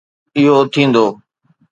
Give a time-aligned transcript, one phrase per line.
[0.37, 1.05] اهو ٿيندو.